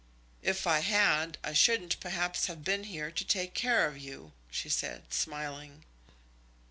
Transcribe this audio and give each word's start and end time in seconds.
"If 0.41 0.65
I 0.65 0.79
had, 0.79 1.37
I 1.43 1.53
shouldn't, 1.53 1.99
perhaps, 1.99 2.47
have 2.47 2.63
been 2.63 2.85
here 2.85 3.11
to 3.11 3.23
take 3.23 3.53
care 3.53 3.85
of 3.87 3.99
you," 3.99 4.33
she 4.49 4.67
said, 4.67 5.13
smiling. 5.13 5.83